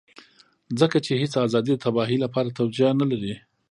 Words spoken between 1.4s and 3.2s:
ازادي د تباهۍ لپاره توجيه نه